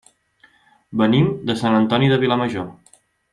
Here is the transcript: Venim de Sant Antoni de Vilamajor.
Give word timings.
Venim 1.01 1.29
de 1.51 1.57
Sant 1.61 1.77
Antoni 1.81 2.11
de 2.15 2.19
Vilamajor. 2.25 2.67